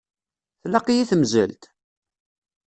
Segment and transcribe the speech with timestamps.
[0.61, 1.63] Tlaq-iyi temzelt?